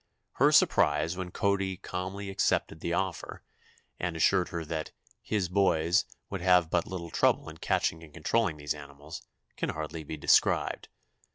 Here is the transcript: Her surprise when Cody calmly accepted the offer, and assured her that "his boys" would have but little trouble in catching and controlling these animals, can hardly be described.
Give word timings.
Her 0.37 0.51
surprise 0.51 1.15
when 1.15 1.29
Cody 1.29 1.77
calmly 1.77 2.31
accepted 2.31 2.79
the 2.79 2.91
offer, 2.91 3.43
and 3.99 4.15
assured 4.15 4.49
her 4.49 4.65
that 4.65 4.89
"his 5.21 5.47
boys" 5.47 6.05
would 6.27 6.41
have 6.41 6.71
but 6.71 6.87
little 6.87 7.11
trouble 7.11 7.47
in 7.49 7.57
catching 7.57 8.01
and 8.03 8.11
controlling 8.11 8.57
these 8.57 8.73
animals, 8.73 9.21
can 9.57 9.69
hardly 9.69 10.03
be 10.03 10.17
described. 10.17 10.87